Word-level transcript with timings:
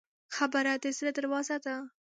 خبره 0.35 0.73
د 0.83 0.85
زړه 0.97 1.11
دروازه 1.17 1.57
ده. 1.65 1.75